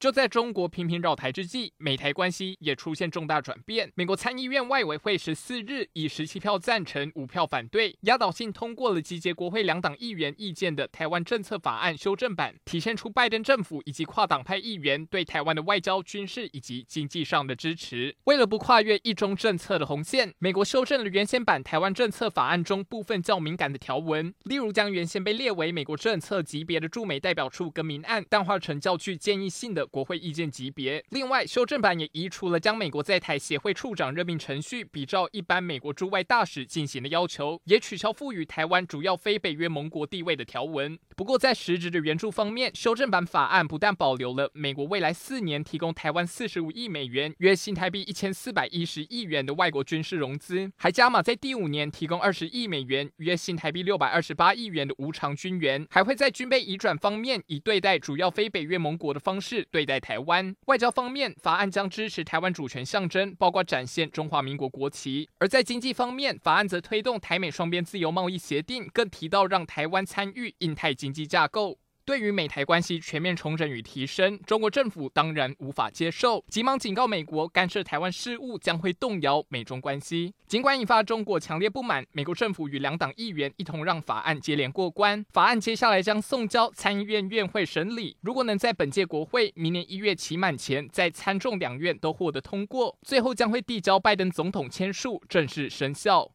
[0.00, 3.92] 就在中国频频扰台之际，美台关系也出现重大转变。
[3.94, 18.16] 美国参议院外委会十四日以十七票赞成、五票反对，压倒性通过了集结国会两党议员意见的台湾政策法案修正版，体现出拜登政府以及跨党派议员对台湾的外交、军事以及经济上的支持。
[18.24, 29.89] 为了不跨越一中政策的红线，美国修正了原先版台湾政策法案中部分较敏感的条文，例如将原先被列为美国政策级别的驻美代表处更名案淡化成较具建议性的。
[29.90, 31.04] 国会意见级别。
[31.10, 40.98] 另外，修正版也移除了将美国在台协会处长任命程序比照一般美国驻外大使进行的要求，也取消赋予台湾主要非北约盟国地位的条文。
[41.16, 59.79] 不过，在实质的援助方面，修正版法案不但保留了美国未来四年提供台湾四十五亿美元（约新台币一千四百一十亿元）的外国军事融资，还加码在第五年提供二十亿美元（约新台币六百二十八亿元）的无偿军援，还会在军备移转方面以对待主要非北约盟国的方式对。
[59.80, 71.78] 对待台湾外交方面，法案将支持台湾主权象征，包括展现中华民国国旗；而在经济方面，法案则推动台美双边自由贸易协定，更提到让台湾参与印太经济架构。
[72.10, 80.34] 对于美台关系全面重整与提升，中国政府当然无法接受，急忙警告美国干涉台湾事务将会动摇美中关系。
[80.48, 85.24] 尽管引发中国强烈不满，美国政府与两党议员一同让法案接连过关。
[85.32, 96.32] 法案接下来将送交参议院院会审理，如果能在本届国会明年一月期满前，在参众两院都获得通过，最后将会递交拜登总统签署，正式生效。